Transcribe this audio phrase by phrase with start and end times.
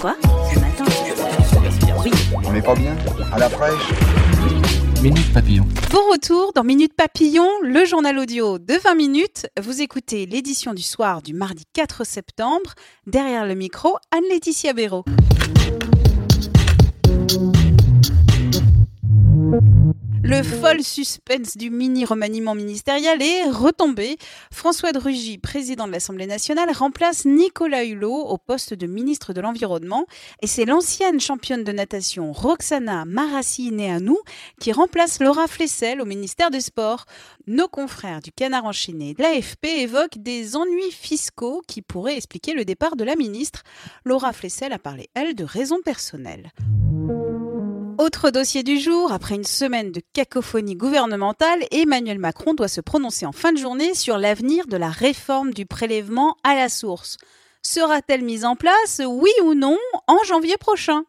[0.00, 0.16] Quoi
[0.52, 0.84] Ce matin
[2.04, 2.10] Oui.
[2.44, 2.96] On n'est pas bien
[3.32, 3.90] À la fraîche
[5.02, 5.66] Minute Papillon.
[5.90, 9.46] Bon retour dans Minute Papillon, le journal audio de 20 minutes.
[9.60, 12.74] Vous écoutez l'édition du soir du mardi 4 septembre.
[13.06, 15.04] Derrière le micro, Anne-Laetitia Béraud.
[20.36, 24.18] Le fol suspense du mini-remaniement ministériel est retombé.
[24.52, 29.40] François de Rugy, président de l'Assemblée nationale, remplace Nicolas Hulot au poste de ministre de
[29.40, 30.04] l'Environnement.
[30.42, 34.18] Et c'est l'ancienne championne de natation Roxana Marassi-Neanou
[34.60, 37.06] qui remplace Laura Flessel au ministère des Sports.
[37.46, 42.66] Nos confrères du Canard enchaîné de l'AFP évoquent des ennuis fiscaux qui pourraient expliquer le
[42.66, 43.62] départ de la ministre.
[44.04, 46.52] Laura Flessel a parlé, elle, de raisons personnelles.
[47.98, 53.24] Autre dossier du jour, après une semaine de cacophonie gouvernementale, Emmanuel Macron doit se prononcer
[53.24, 57.16] en fin de journée sur l'avenir de la réforme du prélèvement à la source.
[57.62, 61.04] Sera-t-elle mise en place, oui ou non, en janvier prochain?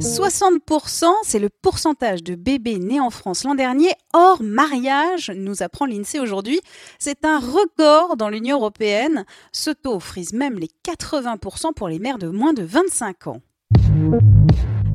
[0.00, 5.84] 60%, c'est le pourcentage de bébés nés en France l'an dernier hors mariage, nous apprend
[5.84, 6.60] l'INSEE aujourd'hui.
[6.98, 9.26] C'est un record dans l'Union européenne.
[9.52, 13.42] Ce taux frise même les 80% pour les mères de moins de 25 ans.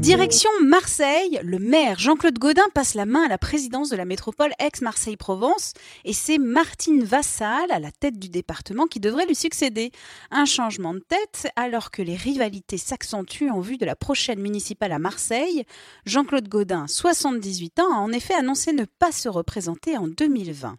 [0.00, 4.52] Direction Marseille, le maire Jean-Claude Godin passe la main à la présidence de la métropole
[4.58, 5.74] ex-Marseille-Provence
[6.06, 9.92] et c'est Martine Vassal à la tête du département qui devrait lui succéder.
[10.30, 14.92] Un changement de tête alors que les rivalités s'accentuent en vue de la prochaine municipale
[14.92, 15.64] à Marseille.
[16.06, 20.78] Jean-Claude Godin, 78 ans, a en effet annoncé ne pas se représenter en 2020.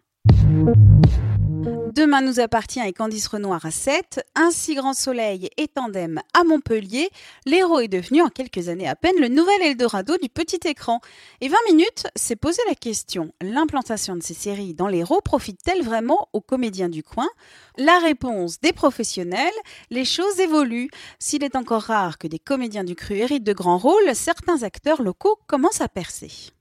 [1.94, 4.24] Demain nous appartient et Candice Renoir à 7.
[4.34, 7.10] Un si grand soleil et tandem à Montpellier.
[7.44, 11.02] L'héros est devenu en quelques années à peine le nouvel Eldorado du petit écran.
[11.42, 16.30] Et 20 minutes, c'est poser la question l'implantation de ces séries dans l'héros profite-t-elle vraiment
[16.32, 17.28] aux comédiens du coin?
[17.76, 19.52] La réponse des professionnels
[19.90, 20.88] les choses évoluent.
[21.18, 25.02] S'il est encore rare que des comédiens du cru héritent de grands rôles, certains acteurs
[25.02, 26.52] locaux commencent à percer.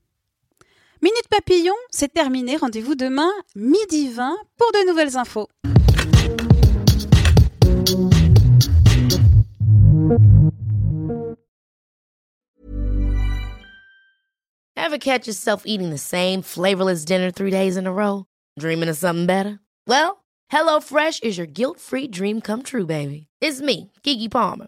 [1.04, 2.58] Minute Papillon, c'est terminé.
[2.58, 5.48] Rendez-vous demain, midi 20, pour de nouvelles infos.
[14.78, 18.26] Ever catch yourself eating the same flavorless dinner three days in a row?
[18.60, 19.60] Dreaming of something better?
[19.88, 23.28] Well, HelloFresh is your guilt-free dream come true, baby.
[23.42, 24.68] It's me, Kiki Palmer.